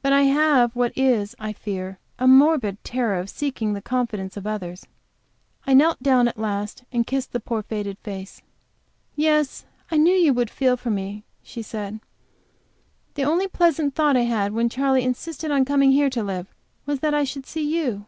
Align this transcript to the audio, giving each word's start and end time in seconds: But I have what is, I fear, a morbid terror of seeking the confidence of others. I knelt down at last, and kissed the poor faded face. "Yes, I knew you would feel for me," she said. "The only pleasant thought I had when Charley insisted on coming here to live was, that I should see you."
But 0.00 0.12
I 0.12 0.22
have 0.22 0.76
what 0.76 0.92
is, 0.96 1.34
I 1.40 1.52
fear, 1.52 1.98
a 2.20 2.28
morbid 2.28 2.78
terror 2.84 3.18
of 3.18 3.28
seeking 3.28 3.72
the 3.72 3.82
confidence 3.82 4.36
of 4.36 4.46
others. 4.46 4.86
I 5.66 5.74
knelt 5.74 6.00
down 6.00 6.28
at 6.28 6.38
last, 6.38 6.84
and 6.92 7.04
kissed 7.04 7.32
the 7.32 7.40
poor 7.40 7.64
faded 7.64 7.98
face. 7.98 8.42
"Yes, 9.16 9.66
I 9.90 9.96
knew 9.96 10.14
you 10.14 10.32
would 10.32 10.50
feel 10.50 10.76
for 10.76 10.90
me," 10.90 11.24
she 11.42 11.62
said. 11.62 11.98
"The 13.14 13.24
only 13.24 13.48
pleasant 13.48 13.96
thought 13.96 14.16
I 14.16 14.20
had 14.20 14.52
when 14.52 14.68
Charley 14.68 15.02
insisted 15.02 15.50
on 15.50 15.64
coming 15.64 15.90
here 15.90 16.10
to 16.10 16.22
live 16.22 16.46
was, 16.84 17.00
that 17.00 17.12
I 17.12 17.24
should 17.24 17.44
see 17.44 17.66
you." 17.68 18.06